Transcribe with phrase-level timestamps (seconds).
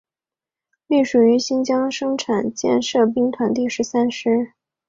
[0.87, 4.53] 隶属于新疆生产建设兵团第十三师。